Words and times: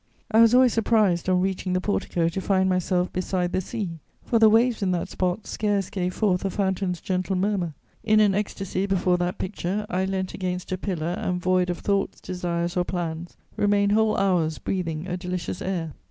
I 0.31 0.41
was 0.41 0.55
always 0.55 0.73
surprised, 0.73 1.29
on 1.29 1.41
reaching 1.41 1.73
the 1.73 1.79
portico, 1.79 2.27
to 2.27 2.41
find 2.41 2.67
myself 2.67 3.13
beside 3.13 3.51
the 3.51 3.61
sea; 3.61 3.99
for 4.23 4.39
the 4.39 4.49
waves 4.49 4.81
in 4.81 4.89
that 4.93 5.09
spot 5.09 5.45
scarce 5.45 5.91
gave 5.91 6.11
forth 6.15 6.43
a 6.43 6.49
fountain's 6.49 6.99
gentle 7.01 7.35
murmur. 7.35 7.75
In 8.03 8.19
an 8.19 8.33
ecstasy 8.33 8.87
before 8.87 9.19
that 9.19 9.37
picture, 9.37 9.85
I 9.91 10.05
leant 10.05 10.33
against 10.33 10.71
a 10.71 10.77
pillar 10.79 11.13
and, 11.19 11.39
void 11.39 11.69
of 11.69 11.77
thoughts, 11.77 12.19
desires, 12.19 12.75
or 12.75 12.83
plans, 12.83 13.37
remained 13.55 13.91
whole 13.91 14.17
hours 14.17 14.57
breathing 14.57 15.05
a 15.07 15.17
delicious 15.17 15.61
air. 15.61 15.93